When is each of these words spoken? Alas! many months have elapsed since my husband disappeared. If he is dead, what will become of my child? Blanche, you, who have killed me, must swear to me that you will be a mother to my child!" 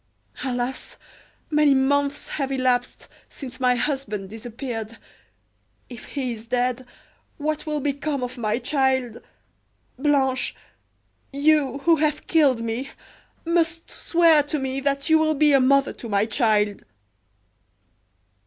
Alas! 0.43 0.95
many 1.51 1.75
months 1.75 2.29
have 2.29 2.51
elapsed 2.51 3.07
since 3.29 3.59
my 3.59 3.75
husband 3.75 4.31
disappeared. 4.31 4.97
If 5.89 6.05
he 6.05 6.33
is 6.33 6.47
dead, 6.47 6.87
what 7.37 7.67
will 7.67 7.79
become 7.79 8.23
of 8.23 8.35
my 8.35 8.57
child? 8.57 9.21
Blanche, 9.99 10.55
you, 11.31 11.77
who 11.85 11.97
have 11.97 12.25
killed 12.25 12.61
me, 12.61 12.89
must 13.45 13.91
swear 13.91 14.41
to 14.41 14.57
me 14.57 14.79
that 14.79 15.07
you 15.07 15.19
will 15.19 15.35
be 15.35 15.53
a 15.53 15.59
mother 15.59 15.93
to 15.93 16.09
my 16.09 16.25
child!" 16.25 16.83